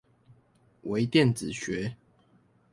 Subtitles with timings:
[0.81, 1.95] 微電子學